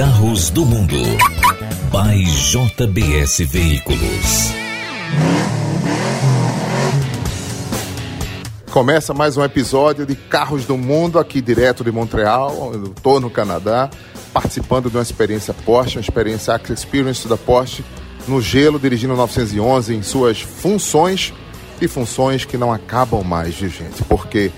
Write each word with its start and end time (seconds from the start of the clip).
Carros 0.00 0.48
do 0.48 0.64
Mundo. 0.64 0.96
By 1.92 2.24
JBS 2.24 3.40
Veículos. 3.40 4.50
Começa 8.70 9.12
mais 9.12 9.36
um 9.36 9.44
episódio 9.44 10.06
de 10.06 10.14
Carros 10.16 10.64
do 10.64 10.78
Mundo, 10.78 11.18
aqui 11.18 11.42
direto 11.42 11.84
de 11.84 11.92
Montreal, 11.92 12.70
eu 12.72 12.84
estou 12.84 13.20
no 13.20 13.28
Canadá, 13.28 13.90
participando 14.32 14.88
de 14.88 14.96
uma 14.96 15.02
experiência 15.02 15.52
Porsche, 15.52 15.98
uma 15.98 16.00
experiência 16.00 16.54
Axis 16.54 16.78
Experience 16.78 17.28
da 17.28 17.36
Porsche, 17.36 17.84
no 18.26 18.40
gelo, 18.40 18.78
dirigindo 18.78 19.12
o 19.12 19.16
911 19.18 19.94
em 19.94 20.02
suas 20.02 20.40
funções 20.40 21.34
e 21.78 21.86
funções 21.86 22.46
que 22.46 22.56
não 22.56 22.72
acabam 22.72 23.22
mais, 23.22 23.52
gente? 23.52 24.02
Porque 24.08 24.50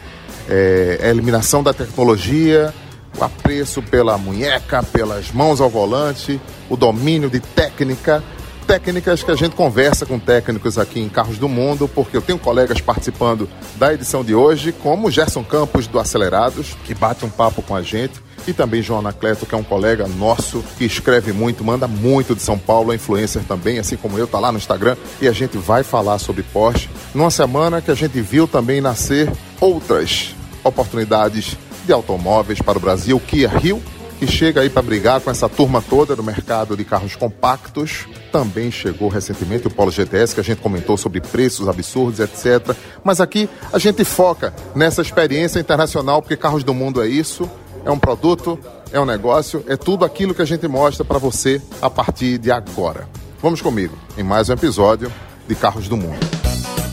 é, 0.48 0.98
é 1.00 1.06
a 1.08 1.10
eliminação 1.10 1.64
da 1.64 1.74
tecnologia, 1.74 2.72
o 3.18 3.24
apreço 3.24 3.82
pela 3.82 4.16
munheca, 4.18 4.82
pelas 4.82 5.30
mãos 5.30 5.60
ao 5.60 5.68
volante, 5.68 6.40
o 6.68 6.76
domínio 6.76 7.28
de 7.28 7.40
técnica, 7.40 8.22
técnicas 8.66 9.22
que 9.22 9.30
a 9.30 9.34
gente 9.34 9.54
conversa 9.54 10.06
com 10.06 10.18
técnicos 10.18 10.78
aqui 10.78 11.00
em 11.00 11.08
Carros 11.08 11.38
do 11.38 11.48
Mundo, 11.48 11.88
porque 11.88 12.16
eu 12.16 12.22
tenho 12.22 12.38
colegas 12.38 12.80
participando 12.80 13.48
da 13.76 13.92
edição 13.92 14.24
de 14.24 14.34
hoje, 14.34 14.72
como 14.72 15.10
Gerson 15.10 15.44
Campos 15.44 15.86
do 15.86 15.98
Acelerados, 15.98 16.76
que 16.84 16.94
bate 16.94 17.24
um 17.24 17.28
papo 17.28 17.62
com 17.62 17.76
a 17.76 17.82
gente, 17.82 18.20
e 18.46 18.52
também 18.52 18.82
João 18.82 19.00
Anacleto, 19.00 19.46
que 19.46 19.54
é 19.54 19.58
um 19.58 19.62
colega 19.62 20.08
nosso 20.08 20.64
que 20.78 20.84
escreve 20.84 21.32
muito, 21.32 21.62
manda 21.62 21.86
muito 21.86 22.34
de 22.34 22.42
São 22.42 22.58
Paulo, 22.58 22.92
é 22.92 22.96
influencer 22.96 23.42
também, 23.44 23.78
assim 23.78 23.96
como 23.96 24.18
eu, 24.18 24.26
tá 24.26 24.38
lá 24.38 24.50
no 24.50 24.58
Instagram, 24.58 24.96
e 25.20 25.28
a 25.28 25.32
gente 25.32 25.58
vai 25.58 25.82
falar 25.82 26.18
sobre 26.18 26.42
Porsche. 26.42 26.88
Numa 27.14 27.30
semana 27.30 27.80
que 27.80 27.90
a 27.90 27.94
gente 27.94 28.20
viu 28.20 28.48
também 28.48 28.80
nascer 28.80 29.30
outras 29.60 30.34
oportunidades 30.64 31.56
de 31.84 31.92
automóveis 31.92 32.60
para 32.60 32.78
o 32.78 32.80
Brasil, 32.80 33.20
Kia 33.20 33.48
Rio, 33.48 33.82
que 34.18 34.26
chega 34.26 34.60
aí 34.60 34.70
para 34.70 34.82
brigar 34.82 35.20
com 35.20 35.30
essa 35.30 35.48
turma 35.48 35.82
toda 35.82 36.14
do 36.14 36.22
mercado 36.22 36.76
de 36.76 36.84
carros 36.84 37.16
compactos. 37.16 38.06
Também 38.30 38.70
chegou 38.70 39.08
recentemente 39.08 39.66
o 39.66 39.70
Polo 39.70 39.90
GTS, 39.90 40.34
que 40.34 40.40
a 40.40 40.44
gente 40.44 40.60
comentou 40.60 40.96
sobre 40.96 41.20
preços 41.20 41.68
absurdos, 41.68 42.20
etc. 42.20 42.76
Mas 43.02 43.20
aqui 43.20 43.48
a 43.72 43.78
gente 43.78 44.04
foca 44.04 44.54
nessa 44.76 45.02
experiência 45.02 45.58
internacional, 45.58 46.22
porque 46.22 46.36
Carros 46.36 46.62
do 46.62 46.72
Mundo 46.72 47.02
é 47.02 47.08
isso, 47.08 47.50
é 47.84 47.90
um 47.90 47.98
produto, 47.98 48.58
é 48.92 49.00
um 49.00 49.04
negócio, 49.04 49.64
é 49.66 49.76
tudo 49.76 50.04
aquilo 50.04 50.34
que 50.34 50.42
a 50.42 50.46
gente 50.46 50.68
mostra 50.68 51.04
para 51.04 51.18
você 51.18 51.60
a 51.80 51.90
partir 51.90 52.38
de 52.38 52.52
agora. 52.52 53.08
Vamos 53.42 53.60
comigo 53.60 53.98
em 54.16 54.22
mais 54.22 54.48
um 54.48 54.52
episódio 54.52 55.12
de 55.48 55.56
Carros 55.56 55.88
do 55.88 55.96
Mundo. 55.96 56.20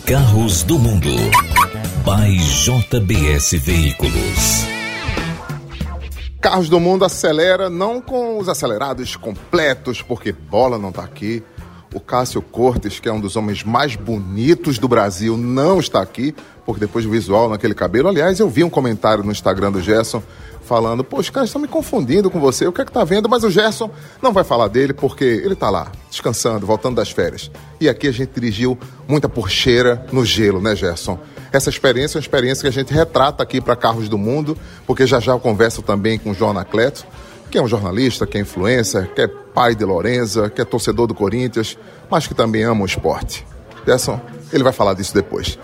Carros 0.08 0.64
do 0.64 0.80
Mundo. 0.80 1.12
By 2.04 2.36
JBS 2.38 3.52
Veículos. 3.62 4.79
Carros 6.42 6.70
do 6.70 6.80
Mundo 6.80 7.04
acelera 7.04 7.70
não 7.70 8.00
com 8.00 8.38
os 8.38 8.48
acelerados 8.48 9.18
completos, 9.18 10.02
porque 10.02 10.32
bola 10.32 10.78
não 10.78 10.88
está 10.88 11.04
aqui. 11.04 11.44
O 11.94 12.00
Cássio 12.00 12.42
Cortes, 12.42 12.98
que 12.98 13.10
é 13.10 13.12
um 13.12 13.20
dos 13.20 13.36
homens 13.36 13.62
mais 13.62 13.98
bonitos 13.98 14.78
do 14.78 14.88
Brasil, 14.88 15.36
não 15.36 15.82
está 15.82 16.02
aqui, 16.02 16.34
porque 16.66 16.80
depois 16.80 17.04
do 17.04 17.12
visual 17.12 17.50
naquele 17.50 17.74
cabelo. 17.74 18.08
Aliás, 18.08 18.40
eu 18.40 18.48
vi 18.48 18.64
um 18.64 18.70
comentário 18.70 19.22
no 19.22 19.34
Instagram 19.34 19.70
do 19.70 19.82
Gerson 19.82 20.24
falando: 20.62 21.04
Pô, 21.04 21.20
os 21.20 21.30
caras 21.30 21.50
estão 21.50 21.62
me 21.62 21.68
confundindo 21.68 22.32
com 22.32 22.40
você, 22.40 22.66
o 22.66 22.72
que 22.72 22.80
é 22.80 22.86
que 22.86 22.92
tá 22.92 23.04
vendo? 23.04 23.28
Mas 23.28 23.44
o 23.44 23.50
Gerson 23.50 23.92
não 24.22 24.32
vai 24.32 24.46
falar 24.46 24.70
dele 24.70 24.94
porque 24.94 25.26
ele 25.26 25.56
tá 25.56 25.70
lá, 25.70 25.92
descansando, 26.10 26.66
voltando 26.66 26.96
das 26.96 27.12
férias. 27.12 27.52
E 27.82 27.90
aqui 27.90 28.08
a 28.08 28.14
gente 28.14 28.32
dirigiu 28.34 28.78
muita 29.08 29.28
porcheira 29.28 30.06
no 30.12 30.24
gelo, 30.24 30.62
né, 30.62 30.74
Gerson? 30.74 31.20
Essa 31.52 31.70
experiência 31.70 32.18
é 32.18 32.20
uma 32.20 32.24
experiência 32.24 32.62
que 32.62 32.68
a 32.68 32.72
gente 32.72 32.94
retrata 32.94 33.42
aqui 33.42 33.60
para 33.60 33.76
Carros 33.76 34.08
do 34.08 34.18
Mundo, 34.18 34.58
porque 34.86 35.08
já 35.08 35.20
já 35.20 35.32
eu 35.32 35.40
converso 35.40 35.82
também 35.82 36.20
com 36.20 36.32
o 36.32 36.34
João 36.34 36.52
Anacleto, 36.52 37.06
que 37.50 37.58
é 37.58 37.62
um 37.62 37.68
jornalista, 37.68 38.28
que 38.28 38.38
é 38.38 38.42
influencer, 38.42 39.12
que 39.14 39.22
é 39.22 39.28
pai 39.28 39.74
de 39.74 39.84
Lorenza, 39.84 40.50
que 40.50 40.62
é 40.62 40.66
torcedor 40.66 41.08
do 41.08 41.16
Corinthians, 41.16 41.78
mas 42.10 42.28
que 42.28 42.36
também 42.36 42.64
ama 42.64 42.84
o 42.84 42.86
esporte. 42.86 43.46
Gerson, 43.86 44.22
ele 44.54 44.64
vai 44.64 44.74
falar 44.74 44.94
disso 44.94 45.14
depois. 45.14 45.58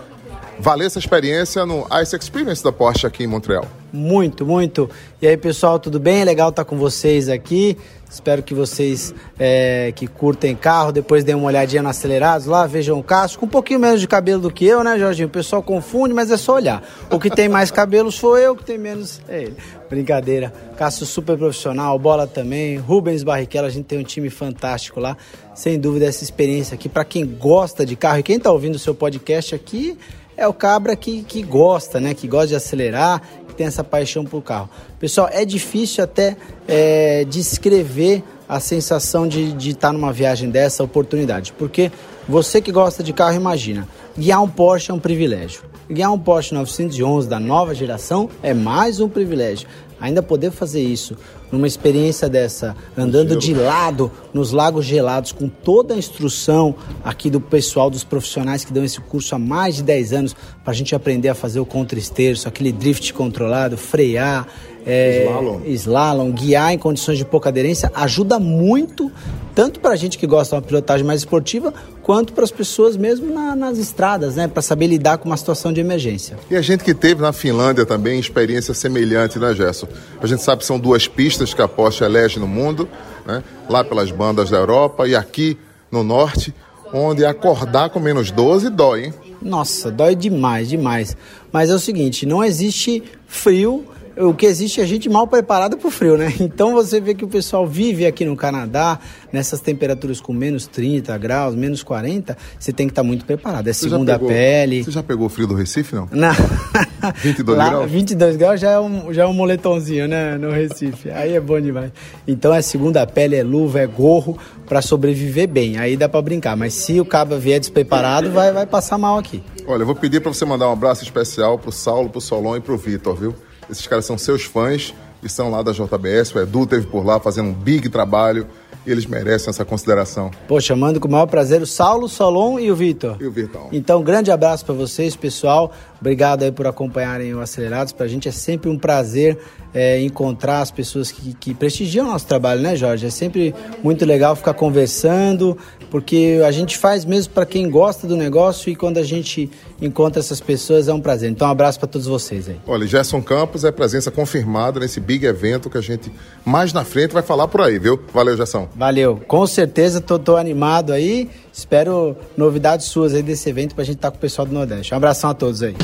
Valeu 0.58 0.86
essa 0.86 0.98
experiência 0.98 1.64
no 1.64 1.86
Ice 2.02 2.16
Experience 2.16 2.64
da 2.64 2.72
Porsche 2.72 3.06
aqui 3.06 3.24
em 3.24 3.26
Montreal. 3.26 3.66
Muito, 3.96 4.44
muito. 4.44 4.90
E 5.22 5.26
aí, 5.26 5.38
pessoal, 5.38 5.78
tudo 5.78 5.98
bem? 5.98 6.22
Legal 6.22 6.50
estar 6.50 6.66
com 6.66 6.76
vocês 6.76 7.30
aqui. 7.30 7.78
Espero 8.10 8.42
que 8.42 8.52
vocês 8.54 9.14
é, 9.38 9.90
que 9.96 10.06
curtem 10.06 10.54
carro, 10.54 10.92
depois 10.92 11.24
deem 11.24 11.34
uma 11.34 11.46
olhadinha 11.48 11.82
no 11.82 11.88
acelerados 11.88 12.46
lá, 12.46 12.66
vejam 12.66 13.00
o 13.00 13.02
com 13.02 13.46
um 13.46 13.48
pouquinho 13.48 13.80
menos 13.80 14.00
de 14.00 14.06
cabelo 14.06 14.40
do 14.40 14.50
que 14.50 14.64
eu, 14.64 14.84
né, 14.84 14.96
Jorginho? 14.98 15.26
O 15.26 15.30
pessoal 15.30 15.62
confunde, 15.62 16.14
mas 16.14 16.30
é 16.30 16.36
só 16.36 16.54
olhar. 16.54 16.82
O 17.10 17.18
que 17.18 17.28
tem 17.28 17.48
mais 17.48 17.70
cabelo 17.70 18.12
sou 18.12 18.38
eu, 18.38 18.52
o 18.52 18.56
que 18.56 18.64
tem 18.64 18.78
menos 18.78 19.20
é 19.28 19.42
ele. 19.42 19.56
Brincadeira. 19.88 20.52
Cássio 20.76 21.04
super 21.04 21.36
profissional, 21.36 21.98
bola 21.98 22.26
também. 22.26 22.76
Rubens 22.76 23.24
Barrichello, 23.24 23.66
a 23.66 23.70
gente 23.70 23.86
tem 23.86 23.98
um 23.98 24.04
time 24.04 24.30
fantástico 24.30 25.00
lá. 25.00 25.16
Sem 25.54 25.78
dúvida, 25.78 26.04
essa 26.04 26.22
experiência 26.22 26.74
aqui, 26.74 26.88
para 26.88 27.04
quem 27.04 27.26
gosta 27.26 27.84
de 27.84 27.96
carro 27.96 28.18
e 28.18 28.22
quem 28.22 28.36
está 28.36 28.52
ouvindo 28.52 28.76
o 28.76 28.78
seu 28.78 28.94
podcast 28.94 29.54
aqui, 29.54 29.98
é 30.36 30.46
o 30.46 30.52
cabra 30.52 30.94
que, 30.94 31.22
que 31.22 31.42
gosta, 31.42 31.98
né? 31.98 32.12
Que 32.12 32.28
gosta 32.28 32.48
de 32.48 32.54
acelerar, 32.54 33.22
tem 33.56 33.66
essa 33.66 33.82
paixão 33.82 34.24
por 34.24 34.42
carro. 34.42 34.68
Pessoal, 35.00 35.28
é 35.32 35.44
difícil 35.44 36.04
até 36.04 36.36
é, 36.68 37.24
descrever 37.24 38.22
a 38.48 38.60
sensação 38.60 39.26
de 39.26 39.46
estar 39.46 39.56
de 39.58 39.74
tá 39.74 39.92
numa 39.92 40.12
viagem 40.12 40.50
dessa 40.50 40.84
oportunidade. 40.84 41.52
Porque 41.58 41.90
você 42.28 42.60
que 42.60 42.70
gosta 42.70 43.02
de 43.02 43.12
carro, 43.12 43.34
imagina, 43.34 43.88
guiar 44.16 44.42
um 44.42 44.48
Porsche 44.48 44.90
é 44.90 44.94
um 44.94 44.98
privilégio. 44.98 45.62
Guiar 45.90 46.12
um 46.12 46.18
Porsche 46.18 46.54
911 46.54 47.28
da 47.28 47.38
nova 47.38 47.74
geração 47.74 48.28
é 48.42 48.52
mais 48.52 49.00
um 49.00 49.08
privilégio. 49.08 49.68
Ainda 50.00 50.22
poder 50.22 50.50
fazer 50.50 50.82
isso 50.82 51.16
numa 51.50 51.66
experiência 51.66 52.28
dessa, 52.28 52.76
andando 52.96 53.36
de 53.36 53.54
lado 53.54 54.10
nos 54.32 54.52
lagos 54.52 54.84
gelados, 54.84 55.32
com 55.32 55.48
toda 55.48 55.94
a 55.94 55.96
instrução 55.96 56.74
aqui 57.04 57.30
do 57.30 57.40
pessoal, 57.40 57.88
dos 57.88 58.04
profissionais 58.04 58.64
que 58.64 58.72
dão 58.72 58.84
esse 58.84 59.00
curso 59.00 59.34
há 59.34 59.38
mais 59.38 59.76
de 59.76 59.82
10 59.82 60.12
anos, 60.12 60.36
para 60.64 60.72
a 60.72 60.76
gente 60.76 60.94
aprender 60.94 61.28
a 61.28 61.34
fazer 61.34 61.60
o 61.60 61.66
contra-esterço, 61.66 62.48
aquele 62.48 62.72
drift 62.72 63.12
controlado, 63.14 63.76
frear, 63.76 64.46
é, 64.86 65.24
slalom. 65.24 65.60
slalom, 65.66 66.30
guiar 66.30 66.72
em 66.72 66.78
condições 66.78 67.18
de 67.18 67.24
pouca 67.24 67.48
aderência, 67.48 67.90
ajuda 67.94 68.38
muito, 68.38 69.10
tanto 69.54 69.80
para 69.80 69.92
a 69.92 69.96
gente 69.96 70.16
que 70.16 70.26
gosta 70.26 70.54
de 70.54 70.60
uma 70.60 70.66
pilotagem 70.66 71.04
mais 71.04 71.20
esportiva, 71.20 71.74
quanto 72.02 72.32
para 72.32 72.44
as 72.44 72.52
pessoas 72.52 72.96
mesmo 72.96 73.34
na, 73.34 73.56
nas 73.56 73.78
estradas, 73.78 74.36
né, 74.36 74.46
para 74.46 74.62
saber 74.62 74.86
lidar 74.86 75.18
com 75.18 75.28
uma 75.28 75.36
situação 75.36 75.72
de 75.72 75.80
emergência. 75.80 76.38
E 76.48 76.54
a 76.54 76.62
gente 76.62 76.84
que 76.84 76.94
teve 76.94 77.20
na 77.20 77.32
Finlândia 77.32 77.84
também 77.84 78.20
experiência 78.20 78.72
semelhante, 78.72 79.38
né, 79.40 79.52
Gerson? 79.54 79.88
A 80.22 80.26
gente 80.26 80.42
sabe 80.42 80.60
que 80.60 80.66
são 80.66 80.78
duas 80.78 81.08
pistas 81.08 81.52
que 81.52 81.60
a 81.60 81.66
Porsche 81.66 82.04
elege 82.04 82.38
no 82.38 82.46
mundo, 82.46 82.88
né, 83.26 83.42
lá 83.68 83.82
pelas 83.82 84.12
bandas 84.12 84.50
da 84.50 84.56
Europa 84.56 85.08
e 85.08 85.16
aqui 85.16 85.58
no 85.90 86.04
norte, 86.04 86.54
onde 86.92 87.24
acordar 87.24 87.90
com 87.90 87.98
menos 87.98 88.30
12 88.30 88.70
dói, 88.70 89.06
hein? 89.06 89.14
Nossa, 89.42 89.90
dói 89.90 90.14
demais, 90.14 90.68
demais. 90.68 91.16
Mas 91.52 91.70
é 91.70 91.74
o 91.74 91.78
seguinte, 91.78 92.24
não 92.24 92.44
existe 92.44 93.02
frio 93.26 93.84
o 94.16 94.32
que 94.32 94.46
existe 94.46 94.80
é 94.80 94.86
gente 94.86 95.08
mal 95.08 95.26
preparada 95.26 95.76
para 95.76 95.88
o 95.88 95.90
frio, 95.90 96.16
né? 96.16 96.32
Então 96.40 96.72
você 96.72 97.00
vê 97.00 97.14
que 97.14 97.24
o 97.24 97.28
pessoal 97.28 97.66
vive 97.66 98.06
aqui 98.06 98.24
no 98.24 98.36
Canadá, 98.36 98.98
nessas 99.32 99.60
temperaturas 99.60 100.20
com 100.20 100.32
menos 100.32 100.66
30 100.66 101.16
graus, 101.18 101.54
menos 101.54 101.82
40, 101.82 102.36
você 102.58 102.72
tem 102.72 102.86
que 102.86 102.92
estar 102.92 103.02
tá 103.02 103.06
muito 103.06 103.24
preparado. 103.24 103.68
É 103.68 103.72
você 103.72 103.88
segunda 103.88 104.14
pegou, 104.14 104.28
pele. 104.28 104.84
Você 104.84 104.90
já 104.90 105.02
pegou 105.02 105.26
o 105.26 105.28
frio 105.28 105.46
do 105.46 105.54
Recife, 105.54 105.94
não? 105.94 106.08
Não. 106.12 106.32
22 107.22 107.58
Lá, 107.58 107.68
graus? 107.68 107.90
22 107.90 108.36
graus 108.36 108.60
já 108.60 108.70
é, 108.70 108.80
um, 108.80 109.12
já 109.12 109.24
é 109.24 109.26
um 109.26 109.32
moletomzinho, 109.32 110.08
né? 110.08 110.38
No 110.38 110.50
Recife. 110.50 111.10
Aí 111.10 111.34
é 111.34 111.40
bom 111.40 111.60
demais. 111.60 111.92
Então 112.26 112.54
é 112.54 112.62
segunda 112.62 113.06
pele, 113.06 113.36
é 113.36 113.42
luva, 113.42 113.80
é 113.80 113.86
gorro 113.86 114.38
para 114.66 114.80
sobreviver 114.80 115.48
bem. 115.48 115.78
Aí 115.78 115.96
dá 115.96 116.08
para 116.08 116.22
brincar. 116.22 116.56
Mas 116.56 116.74
se 116.74 116.98
o 117.00 117.04
cabo 117.04 117.38
vier 117.38 117.60
despreparado, 117.60 118.30
vai, 118.30 118.52
vai 118.52 118.66
passar 118.66 118.96
mal 118.96 119.18
aqui. 119.18 119.42
Olha, 119.66 119.82
eu 119.82 119.86
vou 119.86 119.94
pedir 119.94 120.20
para 120.20 120.32
você 120.32 120.44
mandar 120.44 120.68
um 120.68 120.72
abraço 120.72 121.02
especial 121.02 121.58
pro 121.58 121.72
Saulo, 121.72 122.08
pro 122.08 122.20
Solon 122.20 122.56
e 122.56 122.60
pro 122.60 122.76
Vitor, 122.76 123.14
viu? 123.14 123.34
Esses 123.70 123.86
caras 123.86 124.04
são 124.04 124.16
seus 124.16 124.44
fãs 124.44 124.94
e 125.22 125.28
são 125.28 125.50
lá 125.50 125.62
da 125.62 125.72
JBS. 125.72 126.34
O 126.34 126.40
Edu 126.40 126.66
teve 126.66 126.86
por 126.86 127.04
lá 127.04 127.18
fazendo 127.18 127.50
um 127.50 127.52
big 127.52 127.88
trabalho 127.88 128.46
e 128.86 128.90
eles 128.90 129.06
merecem 129.06 129.50
essa 129.50 129.64
consideração. 129.64 130.30
Pô, 130.46 130.60
chamando 130.60 131.00
com 131.00 131.08
o 131.08 131.10
maior 131.10 131.26
prazer 131.26 131.60
o 131.60 131.66
Saulo, 131.66 132.08
Solon 132.08 132.58
e 132.58 132.70
o 132.70 132.76
Vitor. 132.76 133.16
E 133.20 133.26
o 133.26 133.30
Vitor. 133.30 133.68
Então, 133.72 134.02
grande 134.02 134.30
abraço 134.30 134.64
para 134.64 134.74
vocês, 134.74 135.16
pessoal. 135.16 135.72
Obrigado 136.00 136.44
aí 136.44 136.52
por 136.52 136.66
acompanharem 136.66 137.34
o 137.34 137.40
Acelerados. 137.40 137.92
Para 137.92 138.06
a 138.06 138.08
gente 138.08 138.28
é 138.28 138.32
sempre 138.32 138.70
um 138.70 138.78
prazer 138.78 139.38
é, 139.76 140.00
encontrar 140.00 140.62
as 140.62 140.70
pessoas 140.70 141.12
que, 141.12 141.34
que 141.34 141.52
prestigiam 141.52 142.06
o 142.06 142.10
nosso 142.10 142.26
trabalho, 142.26 142.62
né, 142.62 142.74
Jorge? 142.74 143.04
É 143.04 143.10
sempre 143.10 143.54
muito 143.82 144.06
legal 144.06 144.34
ficar 144.34 144.54
conversando, 144.54 145.56
porque 145.90 146.40
a 146.46 146.50
gente 146.50 146.78
faz 146.78 147.04
mesmo 147.04 147.34
para 147.34 147.44
quem 147.44 147.68
gosta 147.68 148.06
do 148.06 148.16
negócio 148.16 148.72
e 148.72 148.74
quando 148.74 148.96
a 148.96 149.02
gente 149.02 149.50
encontra 149.80 150.20
essas 150.20 150.40
pessoas 150.40 150.88
é 150.88 150.94
um 150.94 151.00
prazer. 151.00 151.30
Então, 151.30 151.46
um 151.46 151.50
abraço 151.50 151.78
para 151.78 151.88
todos 151.88 152.06
vocês 152.06 152.48
aí. 152.48 152.56
Olha, 152.66 152.86
Gerson 152.86 153.20
Campos 153.20 153.64
é 153.64 153.70
presença 153.70 154.10
confirmada 154.10 154.80
nesse 154.80 154.98
big 154.98 155.26
evento 155.26 155.68
que 155.68 155.76
a 155.76 155.82
gente 155.82 156.10
mais 156.42 156.72
na 156.72 156.82
frente 156.82 157.12
vai 157.12 157.22
falar 157.22 157.46
por 157.46 157.60
aí, 157.60 157.78
viu? 157.78 158.00
Valeu, 158.14 158.34
Gerson. 158.34 158.66
Valeu. 158.74 159.20
Com 159.28 159.46
certeza, 159.46 160.00
tô, 160.00 160.18
tô 160.18 160.38
animado 160.38 160.90
aí. 160.90 161.28
Espero 161.52 162.16
novidades 162.34 162.86
suas 162.86 163.12
aí 163.12 163.22
desse 163.22 163.50
evento 163.50 163.74
para 163.74 163.82
a 163.82 163.84
gente 163.84 163.96
estar 163.96 164.08
tá 164.08 164.12
com 164.12 164.16
o 164.16 164.20
pessoal 164.20 164.46
do 164.46 164.54
Nordeste. 164.54 164.94
Um 164.94 164.96
abração 164.96 165.28
a 165.28 165.34
todos 165.34 165.62
aí. 165.62 165.76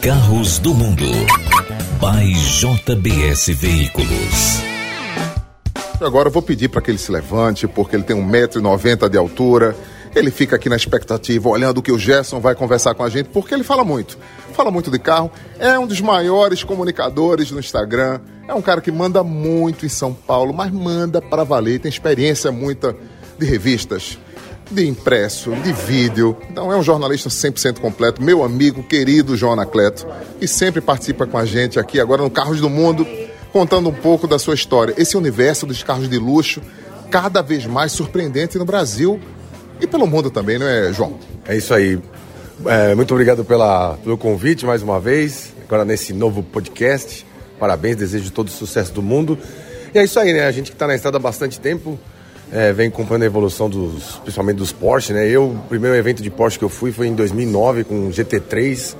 Carros 0.00 0.58
do 0.58 0.72
Mundo. 0.72 1.04
By 2.00 2.32
JBS 2.32 3.48
Veículos. 3.48 4.62
Agora 6.00 6.28
eu 6.28 6.32
vou 6.32 6.40
pedir 6.40 6.68
para 6.68 6.80
que 6.80 6.90
ele 6.90 6.96
se 6.96 7.12
levante, 7.12 7.68
porque 7.68 7.94
ele 7.94 8.02
tem 8.02 8.16
1,90m 8.16 9.06
de 9.06 9.18
altura. 9.18 9.76
Ele 10.16 10.30
fica 10.30 10.56
aqui 10.56 10.70
na 10.70 10.76
expectativa, 10.76 11.46
olhando 11.46 11.76
o 11.76 11.82
que 11.82 11.92
o 11.92 11.98
Gerson 11.98 12.40
vai 12.40 12.54
conversar 12.54 12.94
com 12.94 13.04
a 13.04 13.10
gente, 13.10 13.28
porque 13.28 13.52
ele 13.52 13.62
fala 13.62 13.84
muito. 13.84 14.16
Fala 14.54 14.70
muito 14.70 14.90
de 14.90 14.98
carro, 14.98 15.30
é 15.58 15.78
um 15.78 15.86
dos 15.86 16.00
maiores 16.00 16.64
comunicadores 16.64 17.50
no 17.50 17.60
Instagram. 17.60 18.18
É 18.48 18.54
um 18.54 18.62
cara 18.62 18.80
que 18.80 18.90
manda 18.90 19.22
muito 19.22 19.84
em 19.84 19.90
São 19.90 20.14
Paulo, 20.14 20.54
mas 20.54 20.72
manda 20.72 21.20
para 21.20 21.44
valer, 21.44 21.80
tem 21.80 21.90
experiência 21.90 22.50
muita 22.50 22.96
de 23.38 23.44
revistas, 23.44 24.18
de 24.70 24.86
impresso, 24.86 25.50
de 25.56 25.72
vídeo. 25.72 26.36
Então 26.50 26.72
é 26.72 26.76
um 26.76 26.82
jornalista 26.82 27.28
100% 27.28 27.80
completo, 27.80 28.22
meu 28.22 28.44
amigo 28.44 28.82
querido 28.82 29.36
João 29.36 29.54
Anacleto, 29.54 30.06
que 30.38 30.46
sempre 30.46 30.80
participa 30.80 31.26
com 31.26 31.36
a 31.36 31.44
gente 31.44 31.78
aqui 31.78 32.00
agora 32.00 32.22
no 32.22 32.30
Carros 32.30 32.60
do 32.60 32.70
Mundo, 32.70 33.06
contando 33.52 33.88
um 33.88 33.92
pouco 33.92 34.26
da 34.26 34.38
sua 34.38 34.54
história. 34.54 34.94
Esse 34.96 35.16
universo 35.16 35.66
dos 35.66 35.82
carros 35.82 36.08
de 36.08 36.18
luxo, 36.18 36.62
cada 37.10 37.42
vez 37.42 37.66
mais 37.66 37.92
surpreendente 37.92 38.56
no 38.56 38.64
Brasil 38.64 39.20
e 39.80 39.86
pelo 39.86 40.06
mundo 40.06 40.30
também, 40.30 40.58
não 40.58 40.68
é, 40.68 40.92
João? 40.92 41.18
É 41.46 41.56
isso 41.56 41.74
aí. 41.74 41.98
É, 42.66 42.94
muito 42.94 43.12
obrigado 43.12 43.44
pela, 43.44 43.94
pelo 44.04 44.18
convite 44.18 44.66
mais 44.66 44.82
uma 44.82 45.00
vez, 45.00 45.52
agora 45.66 45.84
nesse 45.84 46.12
novo 46.12 46.42
podcast. 46.42 47.26
Parabéns, 47.58 47.96
desejo 47.96 48.30
todo 48.30 48.48
o 48.48 48.50
sucesso 48.50 48.92
do 48.92 49.02
mundo. 49.02 49.38
E 49.94 49.98
é 49.98 50.04
isso 50.04 50.20
aí, 50.20 50.32
né? 50.32 50.46
A 50.46 50.52
gente 50.52 50.70
que 50.70 50.76
está 50.76 50.86
na 50.86 50.94
estrada 50.94 51.16
há 51.16 51.20
bastante 51.20 51.58
tempo, 51.58 51.98
é, 52.52 52.72
vem 52.72 52.88
acompanhando 52.88 53.22
a 53.22 53.26
evolução 53.26 53.68
dos, 53.68 54.16
principalmente 54.22 54.56
dos 54.56 54.72
Porsche, 54.72 55.12
né? 55.12 55.28
Eu, 55.28 55.50
o 55.50 55.58
primeiro 55.68 55.96
evento 55.96 56.22
de 56.22 56.30
Porsche 56.30 56.58
que 56.58 56.64
eu 56.64 56.68
fui 56.68 56.92
foi 56.92 57.06
em 57.06 57.14
2009 57.14 57.84
com 57.84 58.08
o 58.08 58.10
GT3, 58.10 58.96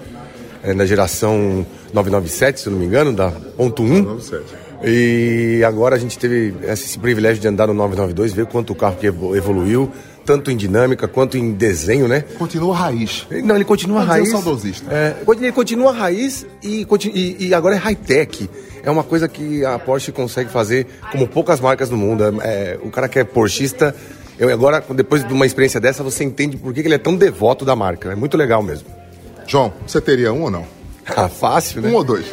é, 0.62 0.74
na 0.74 0.86
geração 0.86 1.66
997, 1.92 2.60
se 2.60 2.70
não 2.70 2.78
me 2.78 2.86
engano, 2.86 3.12
da 3.12 3.30
ponto 3.30 3.82
1. 3.82 3.86
997. 4.02 4.70
E 4.82 5.62
agora 5.62 5.94
a 5.94 5.98
gente 5.98 6.18
teve 6.18 6.54
esse 6.62 6.98
privilégio 6.98 7.40
de 7.40 7.46
andar 7.46 7.66
no 7.66 7.74
992, 7.74 8.32
ver 8.32 8.46
quanto 8.46 8.72
o 8.72 8.74
carro 8.74 8.96
que 8.96 9.06
evoluiu, 9.06 9.90
tanto 10.24 10.50
em 10.50 10.56
dinâmica 10.56 11.06
quanto 11.06 11.36
em 11.36 11.52
desenho, 11.52 12.08
né? 12.08 12.24
Continua 12.38 12.74
raiz. 12.74 13.26
Não, 13.44 13.56
ele 13.56 13.64
continua 13.64 14.02
raiz. 14.02 14.28
É 14.28 14.32
saudosista. 14.32 14.90
É, 14.90 15.16
ele 15.38 15.52
continua 15.52 15.92
raiz 15.92 16.46
e, 16.62 16.86
e, 17.12 17.48
e 17.48 17.54
agora 17.54 17.74
é 17.74 17.78
high-tech. 17.78 18.48
É 18.82 18.90
uma 18.90 19.04
coisa 19.04 19.28
que 19.28 19.64
a 19.64 19.78
Porsche 19.78 20.12
consegue 20.12 20.50
fazer 20.50 20.86
como 21.12 21.28
poucas 21.28 21.60
marcas 21.60 21.90
no 21.90 21.96
mundo. 21.96 22.22
É, 22.42 22.78
o 22.82 22.90
cara 22.90 23.08
que 23.08 23.18
é 23.18 23.24
porschista, 23.24 23.94
eu, 24.38 24.48
agora, 24.48 24.82
depois 24.94 25.22
de 25.26 25.32
uma 25.32 25.44
experiência 25.44 25.80
dessa, 25.80 26.02
você 26.02 26.24
entende 26.24 26.56
por 26.56 26.72
que 26.72 26.80
ele 26.80 26.94
é 26.94 26.98
tão 26.98 27.14
devoto 27.14 27.64
da 27.64 27.76
marca. 27.76 28.10
É 28.12 28.14
muito 28.14 28.36
legal 28.36 28.62
mesmo. 28.62 28.88
João, 29.46 29.72
você 29.86 30.00
teria 30.00 30.32
um 30.32 30.42
ou 30.42 30.50
não? 30.50 30.64
Ah, 31.16 31.28
fácil, 31.28 31.82
né? 31.82 31.88
Um 31.88 31.94
ou 31.94 32.04
dois? 32.04 32.24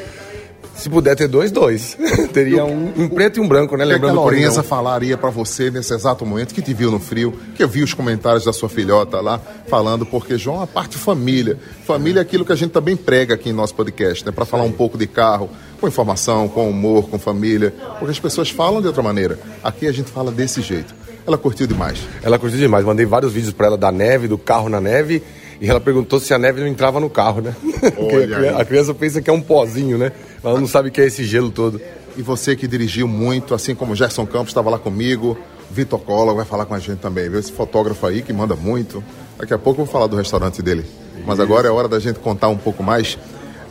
Se 0.78 0.90
puder 0.90 1.16
ter 1.16 1.28
dois, 1.28 1.52
dois. 1.52 1.98
Teria 2.32 2.64
um, 2.64 2.94
um, 2.96 3.10
preto 3.10 3.38
e 3.38 3.42
um 3.42 3.48
branco, 3.48 3.76
né? 3.76 3.84
Que, 3.84 3.94
Lembrando 3.94 4.14
que 4.14 4.20
a 4.20 4.22
Lorenza 4.22 4.64
falaria 4.64 5.18
para 5.18 5.30
você 5.30 5.72
nesse 5.72 5.94
exato 5.94 6.26
momento 6.26 6.54
que 6.54 6.62
te 6.62 6.74
viu 6.74 6.92
no 6.92 7.00
frio, 7.00 7.34
que 7.56 7.64
eu 7.64 7.68
vi 7.68 7.82
os 7.82 7.94
comentários 7.94 8.46
da 8.46 8.54
sua 8.54 8.70
filhota 8.70 9.20
lá 9.20 9.42
falando, 9.68 10.06
porque 10.06 10.38
João, 10.38 10.62
a 10.62 10.68
parte 10.68 10.98
família. 10.98 11.58
Família 11.86 12.20
é 12.20 12.22
aquilo 12.22 12.46
que 12.46 12.54
a 12.54 12.56
gente 12.56 12.72
também 12.72 12.96
prega 12.96 13.34
aqui 13.34 13.50
em 13.50 13.54
nosso 13.54 13.74
podcast, 13.74 14.24
né? 14.26 14.32
Para 14.32 14.46
falar 14.46 14.64
um 14.64 14.72
pouco 14.72 14.98
de 14.98 15.08
carro, 15.08 15.50
com 15.82 15.88
informação, 15.88 16.48
com 16.48 16.70
humor, 16.70 17.10
com 17.10 17.18
família, 17.18 17.74
porque 17.98 18.12
as 18.12 18.20
pessoas 18.20 18.50
falam 18.50 18.80
de 18.80 18.88
outra 18.88 19.02
maneira. 19.02 19.40
Aqui 19.64 19.88
a 19.88 19.92
gente 19.92 20.12
fala 20.12 20.32
desse 20.32 20.62
jeito. 20.62 20.94
Ela 21.26 21.38
curtiu 21.38 21.68
demais. 21.68 22.00
Ela 22.24 22.40
curtiu 22.40 22.58
demais. 22.58 22.86
Mandei 22.86 23.06
vários 23.06 23.34
vídeos 23.34 23.52
para 23.52 23.68
ela 23.68 23.78
da 23.78 23.92
neve, 23.92 24.28
do 24.28 24.38
carro 24.38 24.70
na 24.70 24.80
neve. 24.80 25.22
E 25.60 25.70
ela 25.70 25.80
perguntou 25.80 26.20
se 26.20 26.34
a 26.34 26.38
neve 26.38 26.62
não 26.62 26.68
entrava 26.68 27.00
no 27.00 27.10
carro, 27.10 27.42
né? 27.42 27.56
a 28.58 28.64
criança 28.64 28.94
pensa 28.94 29.22
que 29.22 29.30
é 29.30 29.34
um 29.34 29.42
pozinho, 29.42 29.98
né? 29.98 30.12
Ela 30.44 30.60
não 30.60 30.68
sabe 30.68 30.90
o 30.90 30.92
que 30.92 31.02
é 31.02 31.06
esse 31.06 31.24
gelo 31.24 31.52
todo. 31.52 31.82
E 32.16 32.22
você 32.22 32.56
que 32.56 32.68
dirigiu 32.68 33.08
muito, 33.08 33.54
assim 33.54 33.76
como 33.76 33.96
Gerson 33.96 34.26
Campos 34.26 34.50
estava 34.50 34.70
lá 34.70 34.80
comigo, 34.80 35.38
Vitor 35.70 36.00
Cola 36.00 36.34
vai 36.34 36.46
falar 36.46 36.66
com 36.66 36.74
a 36.74 36.80
gente 36.80 37.00
também, 37.00 37.30
viu? 37.30 37.40
Esse 37.40 37.52
fotógrafo 37.52 38.06
aí 38.06 38.22
que 38.22 38.34
manda 38.34 38.56
muito. 38.56 39.04
Daqui 39.38 39.54
a 39.54 39.58
pouco 39.58 39.82
eu 39.82 39.86
vou 39.86 39.92
falar 39.92 40.08
do 40.08 40.16
restaurante 40.16 40.62
dele. 40.62 40.86
Mas 41.26 41.40
agora 41.40 41.68
é 41.68 41.72
hora 41.72 41.88
da 41.88 42.00
gente 42.00 42.20
contar 42.20 42.48
um 42.48 42.58
pouco 42.58 42.82
mais 42.84 43.18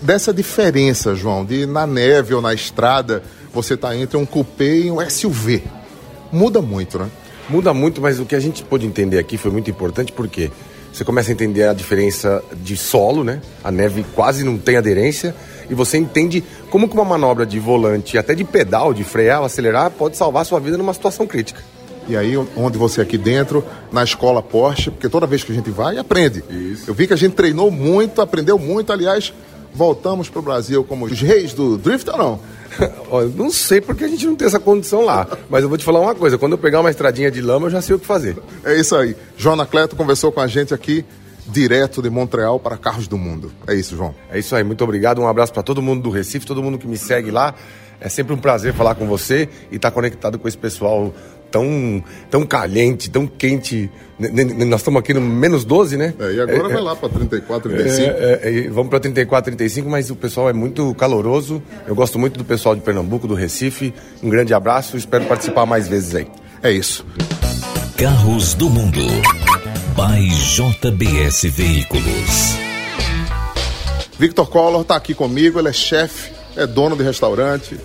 dessa 0.00 0.32
diferença, 0.32 1.14
João, 1.14 1.44
de 1.44 1.66
na 1.66 1.86
neve 1.86 2.34
ou 2.34 2.42
na 2.42 2.52
estrada 2.52 3.22
você 3.52 3.74
está 3.74 3.96
entre 3.96 4.18
um 4.18 4.26
coupé 4.26 4.76
e 4.76 4.90
um 4.90 4.98
SUV. 5.08 5.62
Muda 6.30 6.60
muito, 6.60 6.98
né? 6.98 7.08
Muda 7.48 7.72
muito, 7.72 8.02
mas 8.02 8.20
o 8.20 8.26
que 8.26 8.34
a 8.34 8.40
gente 8.40 8.62
pôde 8.62 8.86
entender 8.86 9.18
aqui 9.18 9.38
foi 9.38 9.50
muito 9.50 9.70
importante 9.70 10.12
porque 10.12 10.50
você 10.92 11.04
começa 11.04 11.30
a 11.30 11.32
entender 11.32 11.66
a 11.66 11.72
diferença 11.72 12.42
de 12.52 12.76
solo, 12.76 13.24
né? 13.24 13.40
A 13.64 13.70
neve 13.70 14.04
quase 14.14 14.44
não 14.44 14.58
tem 14.58 14.76
aderência 14.76 15.34
e 15.68 15.74
você 15.74 15.98
entende 15.98 16.42
como 16.70 16.88
que 16.88 16.94
uma 16.94 17.04
manobra 17.04 17.46
de 17.46 17.58
volante, 17.58 18.18
até 18.18 18.34
de 18.34 18.44
pedal, 18.44 18.92
de 18.94 19.04
frear, 19.04 19.42
acelerar, 19.42 19.90
pode 19.90 20.16
salvar 20.16 20.42
a 20.42 20.44
sua 20.44 20.60
vida 20.60 20.76
numa 20.76 20.94
situação 20.94 21.26
crítica. 21.26 21.62
E 22.08 22.16
aí, 22.16 22.36
onde 22.56 22.78
você 22.78 23.00
aqui 23.00 23.18
dentro, 23.18 23.64
na 23.90 24.04
escola 24.04 24.40
Porsche, 24.40 24.90
porque 24.90 25.08
toda 25.08 25.26
vez 25.26 25.42
que 25.42 25.50
a 25.50 25.54
gente 25.54 25.70
vai, 25.70 25.98
aprende. 25.98 26.44
Isso. 26.48 26.88
Eu 26.88 26.94
vi 26.94 27.06
que 27.06 27.12
a 27.12 27.16
gente 27.16 27.34
treinou 27.34 27.68
muito, 27.70 28.22
aprendeu 28.22 28.56
muito. 28.58 28.92
Aliás, 28.92 29.32
voltamos 29.74 30.28
para 30.28 30.38
o 30.38 30.42
Brasil 30.42 30.84
como 30.84 31.06
os 31.06 31.20
reis 31.20 31.52
do 31.52 31.76
drift 31.76 32.08
ou 32.10 32.16
não? 32.16 32.40
não 33.34 33.50
sei 33.50 33.80
porque 33.80 34.04
a 34.04 34.08
gente 34.08 34.24
não 34.24 34.36
tem 34.36 34.46
essa 34.46 34.60
condição 34.60 35.04
lá. 35.04 35.26
Mas 35.50 35.64
eu 35.64 35.68
vou 35.68 35.76
te 35.76 35.84
falar 35.84 36.00
uma 36.00 36.14
coisa: 36.14 36.38
quando 36.38 36.52
eu 36.52 36.58
pegar 36.58 36.80
uma 36.80 36.90
estradinha 36.90 37.30
de 37.30 37.40
lama, 37.40 37.66
eu 37.66 37.70
já 37.70 37.82
sei 37.82 37.96
o 37.96 37.98
que 37.98 38.06
fazer. 38.06 38.36
É 38.64 38.78
isso 38.78 38.94
aí. 38.94 39.16
João 39.36 39.54
Anacleto 39.54 39.96
conversou 39.96 40.30
com 40.30 40.40
a 40.40 40.46
gente 40.46 40.72
aqui 40.72 41.04
direto 41.48 42.02
de 42.02 42.10
Montreal 42.10 42.58
para 42.58 42.76
Carros 42.76 43.06
do 43.06 43.16
Mundo. 43.16 43.52
É 43.66 43.74
isso, 43.74 43.96
João. 43.96 44.14
É 44.30 44.38
isso 44.38 44.54
aí, 44.54 44.64
muito 44.64 44.82
obrigado. 44.82 45.20
Um 45.20 45.28
abraço 45.28 45.52
para 45.52 45.62
todo 45.62 45.80
mundo 45.80 46.02
do 46.02 46.10
Recife, 46.10 46.46
todo 46.46 46.62
mundo 46.62 46.78
que 46.78 46.86
me 46.86 46.96
segue 46.96 47.30
lá. 47.30 47.54
É 48.00 48.08
sempre 48.08 48.34
um 48.34 48.38
prazer 48.38 48.74
falar 48.74 48.94
com 48.94 49.06
você 49.06 49.48
e 49.70 49.76
estar 49.76 49.90
tá 49.90 49.94
conectado 49.94 50.38
com 50.38 50.46
esse 50.46 50.58
pessoal 50.58 51.14
tão, 51.50 52.04
tão 52.30 52.44
caliente, 52.44 53.10
tão 53.10 53.26
quente. 53.26 53.90
Nós 54.18 54.80
estamos 54.80 55.00
aqui 55.00 55.14
no 55.14 55.20
menos 55.20 55.64
12, 55.64 55.96
né? 55.96 56.14
É, 56.18 56.32
e 56.32 56.40
agora 56.40 56.68
é, 56.68 56.72
vai 56.72 56.82
lá 56.82 56.96
para 56.96 57.08
34, 57.08 57.70
35. 57.70 58.10
É, 58.10 58.40
é, 58.42 58.68
vamos 58.68 58.90
para 58.90 59.00
34, 59.00 59.52
35, 59.52 59.88
mas 59.88 60.10
o 60.10 60.16
pessoal 60.16 60.50
é 60.50 60.52
muito 60.52 60.94
caloroso. 60.94 61.62
Eu 61.86 61.94
gosto 61.94 62.18
muito 62.18 62.36
do 62.36 62.44
pessoal 62.44 62.74
de 62.74 62.82
Pernambuco, 62.82 63.26
do 63.26 63.34
Recife. 63.34 63.94
Um 64.22 64.28
grande 64.28 64.52
abraço, 64.52 64.96
espero 64.96 65.24
participar 65.24 65.66
mais 65.66 65.88
vezes 65.88 66.14
aí. 66.14 66.26
É 66.62 66.70
isso. 66.70 67.06
Carros 67.96 68.54
do 68.54 68.68
Mundo 68.68 69.00
by 69.96 70.28
JBS 70.28 71.44
Veículos. 71.44 72.54
Victor 74.18 74.46
Collor 74.46 74.82
está 74.82 74.94
aqui 74.94 75.14
comigo, 75.14 75.58
ele 75.58 75.68
é 75.68 75.72
chefe, 75.72 76.32
é 76.54 76.66
dono 76.66 76.94
de 76.94 77.02
restaurante, 77.02 77.80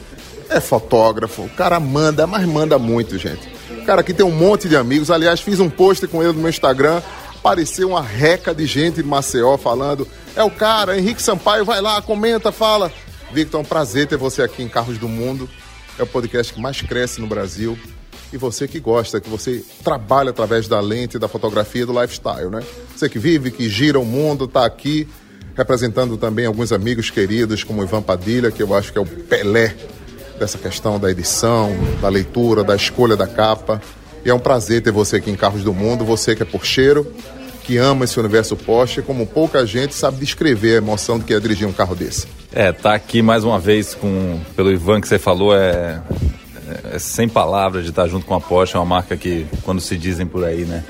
é 0.49 0.59
fotógrafo. 0.59 1.43
O 1.43 1.49
cara 1.49 1.79
manda, 1.79 2.27
mas 2.27 2.45
manda 2.45 2.77
muito, 2.77 3.17
gente. 3.17 3.47
O 3.69 3.85
cara 3.85 4.01
aqui 4.01 4.13
tem 4.13 4.25
um 4.25 4.31
monte 4.31 4.67
de 4.67 4.75
amigos. 4.75 5.09
Aliás, 5.09 5.39
fiz 5.39 5.61
um 5.61 5.69
post 5.69 6.05
com 6.07 6.21
ele 6.21 6.33
no 6.33 6.39
meu 6.39 6.49
Instagram. 6.49 7.01
Apareceu 7.39 7.91
uma 7.91 8.01
reca 8.01 8.53
de 8.53 8.65
gente 8.65 8.95
de 8.95 9.03
Maceió 9.03 9.57
falando. 9.57 10.05
É 10.35 10.43
o 10.43 10.51
cara, 10.51 10.99
Henrique 10.99 11.21
Sampaio, 11.21 11.63
vai 11.63 11.79
lá, 11.79 12.01
comenta, 12.01 12.51
fala. 12.51 12.91
Victor, 13.31 13.61
é 13.61 13.63
um 13.63 13.65
prazer 13.65 14.07
ter 14.07 14.17
você 14.17 14.41
aqui 14.41 14.61
em 14.61 14.67
Carros 14.67 14.97
do 14.97 15.07
Mundo. 15.07 15.49
É 15.97 16.03
o 16.03 16.07
podcast 16.07 16.53
que 16.53 16.59
mais 16.59 16.81
cresce 16.81 17.21
no 17.21 17.27
Brasil 17.27 17.79
e 18.33 18.37
você 18.37 18.67
que 18.67 18.79
gosta, 18.79 19.19
que 19.19 19.29
você 19.29 19.63
trabalha 19.83 20.29
através 20.29 20.67
da 20.67 20.79
lente, 20.79 21.19
da 21.19 21.27
fotografia, 21.27 21.85
do 21.85 21.99
lifestyle, 21.99 22.49
né? 22.49 22.63
Você 22.95 23.09
que 23.09 23.19
vive, 23.19 23.51
que 23.51 23.67
gira 23.67 23.99
o 23.99 24.05
mundo, 24.05 24.45
está 24.45 24.65
aqui 24.65 25.07
representando 25.55 26.17
também 26.17 26.45
alguns 26.45 26.71
amigos 26.71 27.09
queridos 27.09 27.63
como 27.63 27.83
Ivan 27.83 28.01
Padilha, 28.01 28.51
que 28.51 28.63
eu 28.63 28.73
acho 28.73 28.91
que 28.91 28.97
é 28.97 29.01
o 29.01 29.05
Pelé 29.05 29.75
dessa 30.39 30.57
questão 30.57 30.99
da 30.99 31.11
edição, 31.11 31.71
da 32.01 32.09
leitura, 32.09 32.63
da 32.63 32.75
escolha 32.75 33.15
da 33.15 33.27
capa. 33.27 33.81
E 34.23 34.29
é 34.29 34.33
um 34.33 34.39
prazer 34.39 34.81
ter 34.81 34.91
você 34.91 35.17
aqui 35.17 35.29
em 35.29 35.35
Carros 35.35 35.63
do 35.63 35.73
Mundo, 35.73 36.05
você 36.05 36.35
que 36.35 36.43
é 36.43 36.45
porcheiro, 36.45 37.11
que 37.63 37.77
ama 37.77 38.05
esse 38.05 38.19
universo 38.19 38.55
Porsche, 38.55 39.01
como 39.01 39.25
pouca 39.27 39.65
gente 39.65 39.93
sabe 39.93 40.17
descrever 40.17 40.75
a 40.75 40.77
emoção 40.77 41.19
do 41.19 41.25
que 41.25 41.33
é 41.33 41.39
dirigir 41.39 41.67
um 41.67 41.73
carro 41.73 41.95
desse. 41.95 42.27
É, 42.53 42.71
tá 42.71 42.93
aqui 42.93 43.21
mais 43.21 43.43
uma 43.43 43.59
vez 43.59 43.93
com 43.93 44.39
pelo 44.55 44.71
Ivan 44.71 45.01
que 45.01 45.07
você 45.07 45.19
falou, 45.19 45.55
é 45.55 46.01
é, 46.93 46.99
sem 46.99 47.27
palavras 47.27 47.83
de 47.83 47.89
estar 47.89 48.07
junto 48.07 48.25
com 48.25 48.35
a 48.35 48.41
Porsche, 48.41 48.75
é 48.75 48.79
uma 48.79 48.85
marca 48.85 49.15
que, 49.17 49.45
quando 49.63 49.81
se 49.81 49.97
dizem 49.97 50.25
por 50.25 50.43
aí, 50.43 50.65
né? 50.65 50.83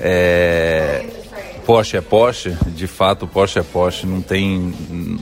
É, 0.00 1.04
Porsche 1.66 1.96
é 1.96 2.00
Porsche, 2.00 2.56
de 2.68 2.86
fato 2.86 3.26
Porsche 3.26 3.58
é 3.58 3.62
Porsche, 3.62 4.06
não 4.06 4.20
tem. 4.20 4.72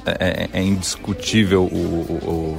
É, 0.05 0.49
é 0.53 0.63
indiscutível 0.63 1.65
o, 1.65 1.77
o 1.77 2.59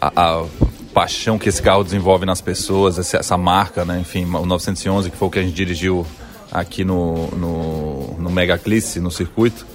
a, 0.00 0.12
a, 0.14 0.44
paixão 0.92 1.38
que 1.38 1.48
esse 1.48 1.62
carro 1.62 1.84
desenvolve 1.84 2.26
nas 2.26 2.40
pessoas, 2.40 2.98
essa, 2.98 3.18
essa, 3.18 3.36
marca, 3.36 3.84
né? 3.84 4.00
Enfim, 4.00 4.24
o 4.24 4.44
911, 4.44 5.10
que 5.10 5.16
foi 5.16 5.28
o 5.28 5.30
que 5.30 5.38
a 5.38 5.42
gente 5.42 5.54
dirigiu 5.54 6.04
aqui 6.50 6.84
no, 6.84 7.28
no, 7.28 8.16
no 8.18 8.30
Mega 8.30 8.58
Clisse, 8.58 8.98
no 8.98 9.10
circuito 9.10 9.66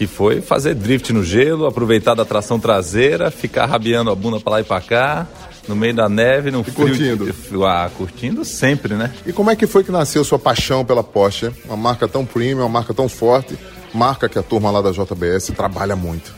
que 0.00 0.06
foi 0.06 0.40
fazer 0.40 0.74
drift 0.74 1.12
no 1.12 1.22
gelo, 1.22 1.66
aproveitar 1.66 2.14
da 2.14 2.24
tração 2.24 2.58
traseira, 2.58 3.30
ficar 3.30 3.66
rabiando 3.66 4.10
a 4.10 4.14
bunda 4.14 4.40
para 4.40 4.52
lá 4.52 4.60
e 4.62 4.64
para 4.64 4.80
cá, 4.80 5.26
no 5.70 5.76
meio 5.76 5.94
da 5.94 6.08
neve, 6.08 6.50
no 6.50 6.60
e 6.60 6.64
frio. 6.64 6.74
Curtindo. 6.74 7.24
De... 7.24 7.64
Ah, 7.64 7.90
curtindo 7.96 8.44
sempre, 8.44 8.94
né? 8.94 9.10
E 9.24 9.32
como 9.32 9.50
é 9.50 9.56
que 9.56 9.66
foi 9.66 9.82
que 9.82 9.90
nasceu 9.90 10.22
sua 10.22 10.38
paixão 10.38 10.84
pela 10.84 11.02
Porsche? 11.02 11.50
Uma 11.64 11.76
marca 11.76 12.06
tão 12.06 12.26
premium, 12.26 12.64
uma 12.64 12.68
marca 12.68 12.92
tão 12.92 13.08
forte, 13.08 13.56
marca 13.94 14.28
que 14.28 14.38
a 14.38 14.42
turma 14.42 14.70
lá 14.70 14.82
da 14.82 14.90
JBS 14.90 15.52
trabalha 15.56 15.96
muito. 15.96 16.34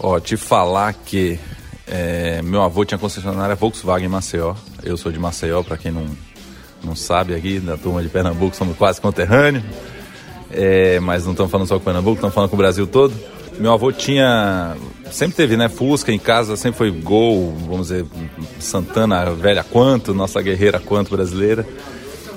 Ó, 0.00 0.18
te 0.18 0.36
falar 0.36 0.92
que 0.94 1.38
É, 1.90 2.42
meu 2.42 2.60
avô 2.62 2.84
tinha 2.84 2.98
concessionária 2.98 3.54
Volkswagen 3.54 4.08
Maceió. 4.08 4.54
Eu 4.82 4.96
sou 4.96 5.10
de 5.10 5.18
Maceió, 5.18 5.62
para 5.62 5.78
quem 5.78 5.90
não, 5.90 6.06
não 6.84 6.94
sabe 6.94 7.34
aqui, 7.34 7.58
da 7.58 7.78
turma 7.78 8.02
de 8.02 8.08
Pernambuco, 8.10 8.54
somos 8.54 8.76
quase 8.76 9.00
conterrâneos. 9.00 9.64
É, 10.50 11.00
mas 11.00 11.24
não 11.24 11.32
estamos 11.32 11.50
falando 11.50 11.66
só 11.66 11.78
com 11.78 11.84
Pernambuco, 11.84 12.16
estamos 12.16 12.34
falando 12.34 12.50
com 12.50 12.56
o 12.56 12.58
Brasil 12.58 12.86
todo. 12.86 13.14
Meu 13.58 13.72
avô 13.72 13.90
tinha. 13.90 14.76
Sempre 15.10 15.36
teve, 15.36 15.56
né? 15.56 15.68
Fusca 15.68 16.12
em 16.12 16.18
casa, 16.18 16.56
sempre 16.56 16.78
foi 16.78 16.90
gol, 16.90 17.54
vamos 17.68 17.88
dizer, 17.88 18.04
Santana 18.58 19.30
velha 19.30 19.64
quanto, 19.64 20.14
nossa 20.14 20.40
guerreira 20.40 20.78
quanto 20.78 21.10
brasileira. 21.16 21.66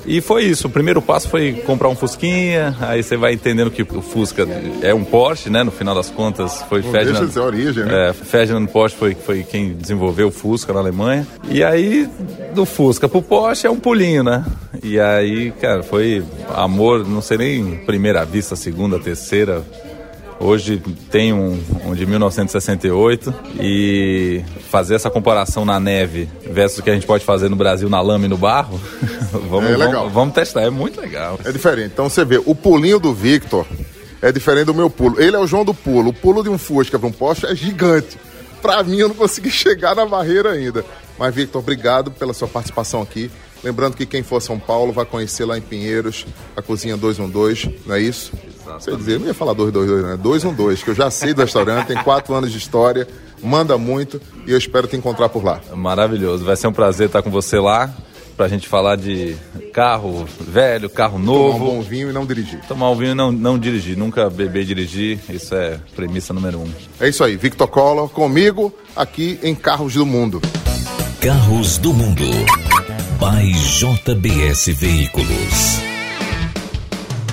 E 0.05 0.19
foi 0.19 0.45
isso. 0.45 0.67
O 0.67 0.69
primeiro 0.69 1.01
passo 1.01 1.29
foi 1.29 1.53
comprar 1.65 1.87
um 1.89 1.95
Fusquinha. 1.95 2.75
Aí 2.81 3.03
você 3.03 3.15
vai 3.15 3.33
entendendo 3.33 3.69
que 3.69 3.83
o 3.83 4.01
Fusca 4.01 4.47
é 4.81 4.93
um 4.93 5.03
Porsche, 5.03 5.49
né? 5.49 5.63
No 5.63 5.71
final 5.71 5.93
das 5.93 6.09
contas, 6.09 6.63
foi 6.67 6.81
Não 6.81 6.91
Ferdinand. 6.91 7.19
deixa 7.19 7.33
de 7.33 7.39
origem, 7.39 7.85
né? 7.85 8.09
É, 8.09 8.13
Ferdinand 8.13 8.65
Porsche 8.67 8.95
foi, 8.97 9.15
foi 9.15 9.43
quem 9.43 9.73
desenvolveu 9.73 10.29
o 10.29 10.31
Fusca 10.31 10.73
na 10.73 10.79
Alemanha. 10.79 11.27
E 11.49 11.63
aí, 11.63 12.09
do 12.53 12.65
Fusca 12.65 13.07
pro 13.07 13.21
Porsche 13.21 13.67
é 13.67 13.69
um 13.69 13.79
pulinho, 13.79 14.23
né? 14.23 14.43
E 14.83 14.99
aí, 14.99 15.51
cara, 15.61 15.83
foi 15.83 16.23
amor, 16.49 17.07
não 17.07 17.21
sei 17.21 17.37
nem 17.37 17.75
primeira 17.85 18.25
vista, 18.25 18.55
segunda, 18.55 18.97
terceira. 18.99 19.63
Hoje 20.43 20.81
tem 21.11 21.31
um, 21.31 21.63
um 21.85 21.93
de 21.93 22.03
1968 22.05 23.31
e 23.59 24.43
fazer 24.71 24.95
essa 24.95 25.07
comparação 25.09 25.63
na 25.63 25.79
neve 25.79 26.27
versus 26.49 26.79
o 26.79 26.83
que 26.83 26.89
a 26.89 26.93
gente 26.95 27.05
pode 27.05 27.23
fazer 27.23 27.47
no 27.47 27.55
Brasil 27.55 27.87
na 27.87 28.01
lama 28.01 28.25
e 28.25 28.27
no 28.27 28.37
barro, 28.37 28.81
vamos, 29.49 29.69
É 29.69 29.77
legal. 29.77 30.01
vamos, 30.01 30.13
vamos 30.13 30.33
testar, 30.33 30.63
é 30.63 30.69
muito 30.71 30.99
legal. 30.99 31.39
É 31.45 31.51
diferente. 31.51 31.91
Então 31.93 32.09
você 32.09 32.25
vê, 32.25 32.41
o 32.43 32.55
pulinho 32.55 32.99
do 32.99 33.13
Victor 33.13 33.67
é 34.19 34.31
diferente 34.31 34.65
do 34.65 34.73
meu 34.73 34.89
pulo. 34.89 35.21
Ele 35.21 35.35
é 35.35 35.39
o 35.39 35.45
João 35.45 35.63
do 35.63 35.75
pulo. 35.75 36.09
O 36.09 36.13
pulo 36.13 36.41
de 36.41 36.49
um 36.49 36.57
Fusca 36.57 36.97
para 36.97 37.07
um 37.07 37.11
Porsche 37.11 37.45
é 37.45 37.55
gigante. 37.55 38.17
Pra 38.63 38.81
mim, 38.83 38.97
eu 38.97 39.09
não 39.09 39.15
consegui 39.15 39.49
chegar 39.51 39.95
na 39.95 40.07
barreira 40.07 40.51
ainda. 40.51 40.83
Mas, 41.19 41.35
Victor, 41.35 41.61
obrigado 41.61 42.09
pela 42.09 42.33
sua 42.33 42.47
participação 42.47 43.01
aqui. 43.01 43.29
Lembrando 43.63 43.95
que 43.95 44.07
quem 44.07 44.23
for 44.23 44.41
São 44.41 44.57
Paulo 44.57 44.91
vai 44.91 45.05
conhecer 45.05 45.45
lá 45.45 45.55
em 45.55 45.61
Pinheiros 45.61 46.25
a 46.55 46.63
Cozinha 46.63 46.97
212, 46.97 47.79
não 47.85 47.93
é 47.93 48.01
isso? 48.01 48.31
Você 48.79 48.95
dizer, 48.95 49.13
eu 49.13 49.19
não 49.19 49.27
ia 49.27 49.33
falar 49.33 49.53
222, 49.53 50.03
né? 50.03 50.17
212, 50.21 50.83
que 50.83 50.89
eu 50.89 50.95
já 50.95 51.09
sei 51.11 51.33
do 51.33 51.41
restaurante, 51.41 51.87
tem 51.87 51.97
quatro 52.03 52.33
anos 52.33 52.51
de 52.51 52.57
história, 52.57 53.07
manda 53.41 53.77
muito 53.77 54.21
e 54.45 54.51
eu 54.51 54.57
espero 54.57 54.87
te 54.87 54.95
encontrar 54.95 55.29
por 55.29 55.43
lá. 55.43 55.59
Maravilhoso, 55.73 56.43
vai 56.43 56.55
ser 56.55 56.67
um 56.67 56.73
prazer 56.73 57.07
estar 57.07 57.21
com 57.21 57.29
você 57.31 57.59
lá 57.59 57.93
pra 58.35 58.47
gente 58.47 58.67
falar 58.67 58.95
de 58.95 59.35
carro 59.73 60.25
velho, 60.39 60.89
carro 60.89 61.19
Tomar 61.19 61.25
novo. 61.25 61.65
um 61.65 61.75
bom 61.75 61.81
vinho 61.81 62.09
e 62.09 62.13
não 62.13 62.25
dirigir. 62.25 62.59
Tomar 62.67 62.89
um 62.89 62.95
vinho 62.95 63.11
e 63.11 63.15
não, 63.15 63.31
não 63.31 63.59
dirigir, 63.59 63.95
nunca 63.97 64.29
beber 64.29 64.63
e 64.63 64.65
dirigir, 64.65 65.19
isso 65.29 65.53
é 65.53 65.79
premissa 65.95 66.33
número 66.33 66.59
um. 66.59 66.71
É 66.99 67.07
isso 67.07 67.23
aí, 67.23 67.35
Victor 67.35 67.67
Collor 67.67 68.09
comigo 68.09 68.73
aqui 68.95 69.39
em 69.43 69.53
Carros 69.53 69.93
do 69.93 70.05
Mundo. 70.05 70.41
Carros 71.19 71.77
do 71.77 71.93
Mundo. 71.93 72.23
By 73.19 73.51
JBS 73.53 74.67
Veículos. 74.73 75.90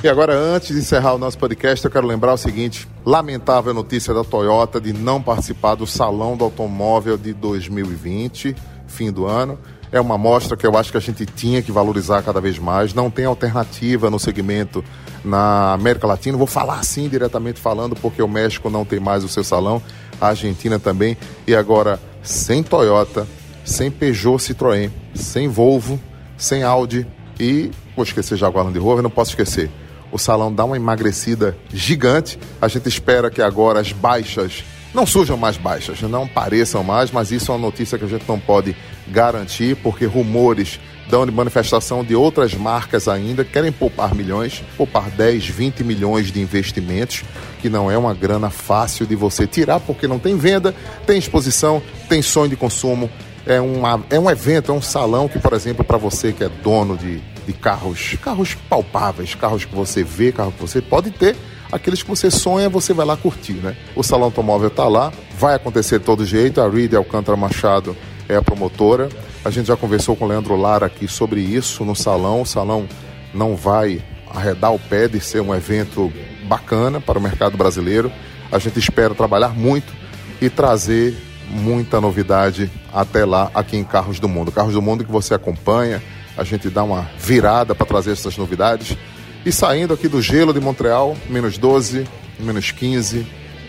E 0.01 0.07
agora, 0.07 0.33
antes 0.33 0.69
de 0.69 0.79
encerrar 0.79 1.15
o 1.15 1.19
nosso 1.19 1.37
podcast, 1.37 1.85
eu 1.85 1.91
quero 1.91 2.07
lembrar 2.07 2.33
o 2.33 2.37
seguinte: 2.37 2.87
lamentável 3.05 3.75
notícia 3.75 4.15
da 4.15 4.23
Toyota 4.23 4.81
de 4.81 4.93
não 4.93 5.21
participar 5.21 5.75
do 5.75 5.89
Salão 5.89 6.37
do 6.37 6.45
Automóvel 6.45 7.19
de 7.19 7.33
2020, 7.33 8.55
fim 8.87 9.11
do 9.11 9.27
ano. 9.27 9.59
É 9.91 10.01
uma 10.01 10.17
mostra 10.17 10.57
que 10.57 10.65
eu 10.65 10.77
acho 10.77 10.93
que 10.93 10.99
a 10.99 11.01
gente 11.01 11.27
tinha 11.27 11.63
que 11.63 11.73
valorizar 11.73 12.23
cada 12.23 12.41
vez 12.41 12.61
mais. 12.61 12.95
Não 12.95 13.11
tem 13.11 13.25
alternativa 13.25 14.09
no 14.09 14.21
segmento 14.21 14.85
na 15.25 15.73
América 15.73 16.07
Latina. 16.07 16.39
Vou 16.39 16.47
falar 16.47 16.79
assim 16.79 17.09
diretamente 17.09 17.59
falando, 17.59 17.97
porque 17.97 18.23
o 18.23 18.29
México 18.29 18.71
não 18.71 18.85
tem 18.85 19.01
mais 19.01 19.25
o 19.25 19.29
seu 19.29 19.43
salão, 19.43 19.83
a 20.21 20.29
Argentina 20.29 20.79
também. 20.79 21.17
E 21.45 21.57
agora, 21.57 21.99
sem 22.23 22.63
Toyota, 22.63 23.27
sem 23.65 23.91
Peugeot 23.91 24.37
Citroën, 24.37 24.91
sem 25.13 25.49
Volvo, 25.49 25.99
sem 26.37 26.63
Audi 26.63 27.05
e 27.41 27.73
vou 27.97 28.05
esquecer 28.05 28.37
Jaguar 28.37 28.65
Land 28.65 28.79
Rover, 28.79 29.03
não 29.03 29.11
posso 29.11 29.31
esquecer. 29.31 29.69
O 30.11 30.19
salão 30.19 30.53
dá 30.53 30.65
uma 30.65 30.77
emagrecida 30.77 31.57
gigante. 31.73 32.39
A 32.61 32.69
gente 32.69 32.89
espera 32.89 33.31
que 33.31 33.43
agora 33.43 33.81
as 33.81 33.93
baixas 33.93 34.65
não 34.95 35.07
surjam 35.07 35.37
mais 35.37 35.57
baixas, 35.57 36.01
não 36.03 36.27
pareçam 36.27 36.83
mais, 36.83 37.11
mas 37.11 37.31
isso 37.31 37.53
é 37.53 37.55
uma 37.55 37.67
notícia 37.67 37.99
que 37.99 38.05
a 38.05 38.09
gente 38.09 38.25
não 38.27 38.41
pode 38.41 38.75
garantir, 39.07 39.77
porque 39.77 40.07
rumores 40.07 40.81
dão 41.09 41.25
de 41.25 41.33
manifestação 41.33 42.05
de 42.05 42.15
outras 42.15 42.55
marcas 42.55 43.09
ainda 43.09 43.45
que 43.45 43.53
querem 43.53 43.73
poupar 43.73 44.15
milhões, 44.15 44.63
poupar 44.77 45.11
10, 45.11 45.47
20 45.47 45.85
milhões 45.85 46.31
de 46.31 46.41
investimentos, 46.41 47.25
que 47.61 47.69
não 47.69 47.91
é 47.91 47.97
uma 47.97 48.15
grana 48.15 48.51
fácil 48.51 49.07
de 49.07 49.15
você 49.15 49.47
tirar, 49.47 49.81
porque 49.81 50.07
não 50.07 50.19
tem 50.19 50.37
venda, 50.37 50.75
tem 51.07 51.19
exposição, 51.19 51.83
tem 52.09 52.21
sonho 52.21 52.51
de 52.51 52.57
consumo, 52.57 53.11
é, 53.47 53.61
uma, 53.61 54.05
é 54.11 54.19
um 54.19 54.31
evento, 54.31 54.71
é 54.71 54.75
um 54.75 54.83
salão 54.83 55.29
que, 55.29 55.39
por 55.39 55.55
exemplo, 55.55 55.85
para 55.85 55.97
você 55.97 56.33
que 56.33 56.45
é 56.45 56.49
dono 56.49 56.97
de, 56.97 57.23
de 57.49 57.55
carros, 57.55 58.15
carros 58.23 58.55
palpáveis, 58.69 59.35
carros 59.35 59.65
que 59.65 59.75
você 59.75 60.05
vê, 60.05 60.31
carro 60.31 60.53
que 60.53 60.61
você 60.61 60.83
pode 60.83 61.11
ter, 61.11 61.35
aqueles 61.73 62.03
que 62.03 62.09
você 62.11 62.31
sonha, 62.31 62.69
você 62.69 62.93
vai 62.93 63.07
lá 63.07 63.17
curtir, 63.17 63.55
né? 63.55 63.75
O 63.97 64.03
Salão 64.03 64.27
Automóvel 64.27 64.69
está 64.69 64.87
lá, 64.87 65.11
vai 65.39 65.55
acontecer 65.55 65.99
de 65.99 66.05
todo 66.05 66.27
jeito, 66.27 66.61
a 66.61 66.69
Reed 66.69 66.93
Alcântara 66.93 67.39
Machado 67.39 67.97
é 68.29 68.37
a 68.37 68.43
promotora. 68.43 69.09
A 69.43 69.49
gente 69.49 69.67
já 69.67 69.77
conversou 69.79 70.15
com 70.15 70.27
o 70.27 70.29
Leandro 70.29 70.57
Lara 70.57 70.85
aqui 70.85 71.09
sobre 71.09 71.41
isso 71.41 71.87
no 71.87 71.97
salão. 71.97 72.43
O 72.43 72.47
salão 72.47 72.87
não 73.33 73.57
vai 73.57 74.05
arredar 74.31 74.75
o 74.75 74.79
pé 74.79 75.09
de 75.09 75.19
ser 75.19 75.41
um 75.41 75.55
evento 75.55 76.13
bacana 76.47 77.01
para 77.01 77.19
o 77.19 77.23
mercado 77.23 77.57
brasileiro. 77.57 78.13
A 78.53 78.59
gente 78.59 78.79
espera 78.79 79.15
trabalhar 79.15 79.57
muito 79.57 79.91
e 80.39 80.51
trazer 80.51 81.17
muita 81.49 81.99
novidade 81.99 82.71
até 82.93 83.25
lá 83.25 83.51
aqui 83.55 83.79
em 83.79 83.85
Carros 83.85 84.21
do 84.21 84.29
Mundo. 84.29 84.53
Carros 84.53 84.75
do 84.75 84.83
Mundo 84.83 85.03
que 85.03 85.11
você 85.11 85.33
acompanha, 85.33 86.03
a 86.39 86.45
gente 86.45 86.71
dá 86.71 86.85
uma 86.85 87.11
virada 87.19 87.75
para 87.75 87.85
trazer 87.85 88.13
essas 88.13 88.39
novidades. 88.39 88.97
E 89.45 89.51
saindo 89.51 89.93
aqui 89.93 90.07
do 90.07 90.23
gelo 90.23 90.53
de 90.53 90.61
Montreal, 90.61 91.17
menos 91.29 91.59
12, 91.59 92.07
menos 92.39 92.71
15 92.71 93.27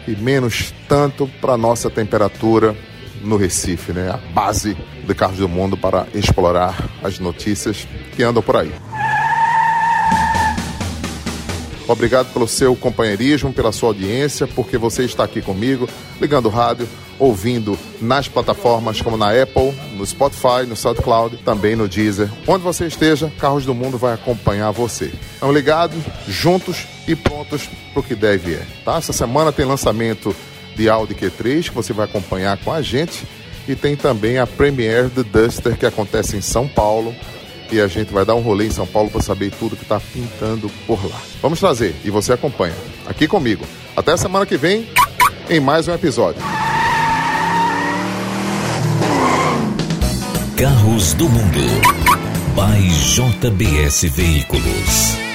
e 0.08 0.16
menos 0.16 0.74
tanto 0.88 1.28
para 1.42 1.58
nossa 1.58 1.90
temperatura 1.90 2.76
no 3.24 3.38
Recife, 3.38 3.92
né? 3.92 4.10
A 4.12 4.18
base 4.18 4.78
de 5.06 5.16
Carros 5.16 5.40
do 5.40 5.50
Mundo 5.50 5.76
para 5.76 6.08
explorar 6.14 6.90
as 7.04 7.18
notícias 7.18 7.88
que 8.16 8.24
andam 8.24 8.44
por 8.44 8.56
aí. 8.56 8.72
Obrigado 11.88 12.32
pelo 12.32 12.48
seu 12.48 12.76
companheirismo, 12.76 13.52
pela 13.52 13.72
sua 13.72 13.90
audiência, 13.90 14.46
porque 14.46 14.78
você 14.78 15.06
está 15.06 15.24
aqui 15.24 15.42
comigo, 15.42 15.90
ligando 16.22 16.46
o 16.46 16.50
rádio, 16.50 16.88
ouvindo 17.18 17.78
nas 18.00 18.28
plataformas 18.28 19.02
como 19.02 19.18
na 19.18 19.32
Apple, 19.32 19.74
no 20.00 20.06
Spotify, 20.06 20.66
no 20.66 20.76
SoundCloud, 20.76 21.38
também 21.44 21.76
no 21.76 21.88
Deezer. 21.88 22.30
Onde 22.48 22.64
você 22.64 22.88
esteja, 22.88 23.32
Carros 23.38 23.66
do 23.66 23.76
Mundo 23.76 23.98
vai 23.98 24.14
acompanhar 24.14 24.72
você. 24.72 25.12
Estamos 25.34 25.54
ligados, 25.54 26.00
juntos 26.28 26.88
e 27.08 27.16
prontos 27.16 27.70
para 27.92 28.00
o 28.00 28.04
que 28.04 28.16
deve 28.16 28.54
é. 28.54 28.66
Tá? 28.86 28.98
Essa 28.98 29.12
semana 29.12 29.52
tem 29.52 29.66
lançamento 29.66 30.34
de 30.76 30.90
Audi 30.90 31.14
Q3 31.14 31.64
que 31.64 31.76
você 31.76 31.92
vai 31.92 32.06
acompanhar 32.06 32.58
com 32.60 32.72
a 32.72 32.82
gente 32.82 33.28
e 33.68 33.76
tem 33.76 33.96
também 33.96 34.38
a 34.38 34.48
Premiere 34.48 35.10
do 35.10 35.24
Duster 35.24 35.78
que 35.78 35.86
acontece 35.86 36.38
em 36.38 36.42
São 36.42 36.68
Paulo 36.68 37.14
e 37.70 37.82
a 37.82 37.88
gente 37.88 38.12
vai 38.12 38.24
dar 38.26 38.36
um 38.36 38.42
rolê 38.42 38.68
em 38.68 38.72
São 38.72 38.88
Paulo 38.88 39.10
para 39.10 39.22
saber 39.22 39.52
tudo 39.52 39.76
que 39.76 39.84
está 39.84 40.00
pintando 40.00 40.72
por 40.88 41.04
lá. 41.06 41.20
Vamos 41.42 41.60
trazer 41.60 41.94
e 42.06 42.10
você 42.10 42.32
acompanha 42.32 42.76
aqui 43.06 43.28
comigo. 43.28 43.66
Até 43.96 44.14
a 44.14 44.18
semana 44.18 44.46
que 44.46 44.56
vem 44.56 44.90
em 45.50 45.60
mais 45.60 45.88
um 45.88 45.94
episódio. 45.94 46.42
Carros 50.60 51.14
do 51.14 51.30
Mundo. 51.30 51.62
By 52.54 52.82
JBS 52.90 54.10
Veículos. 54.10 55.29